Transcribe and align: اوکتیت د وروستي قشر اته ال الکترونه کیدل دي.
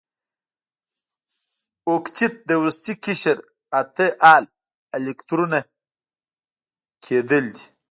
اوکتیت 1.89 2.33
د 2.47 2.51
وروستي 2.61 2.93
قشر 3.03 3.37
اته 3.79 4.07
ال 4.33 4.43
الکترونه 4.97 5.59
کیدل 7.05 7.45
دي. 7.55 7.65